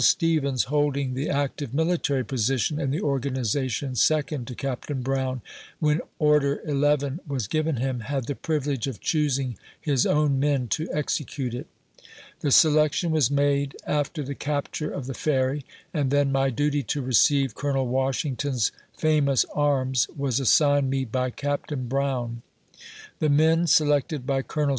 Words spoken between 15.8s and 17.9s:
and then my duty to receive Colonel